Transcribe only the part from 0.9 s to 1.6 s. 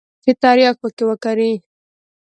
وکري.